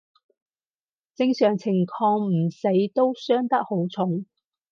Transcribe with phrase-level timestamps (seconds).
[1.13, 4.25] 正常情況唔死都傷得好重